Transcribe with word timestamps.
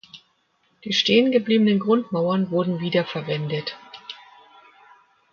Die 0.83 0.93
stehengebliebenen 0.93 1.77
Grundmauern 1.77 2.49
wurden 2.49 2.79
wieder 2.79 3.05
verwendet. 3.05 3.77